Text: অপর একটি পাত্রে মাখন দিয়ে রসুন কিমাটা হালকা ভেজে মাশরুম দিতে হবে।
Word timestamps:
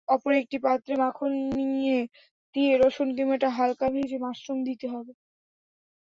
অপর 0.07 0.31
একটি 0.41 0.57
পাত্রে 0.65 0.93
মাখন 1.01 1.31
দিয়ে 2.55 2.71
রসুন 2.77 3.09
কিমাটা 3.17 3.49
হালকা 3.57 3.87
ভেজে 3.93 4.17
মাশরুম 4.25 4.59
দিতে 4.67 4.87
হবে। 4.93 5.11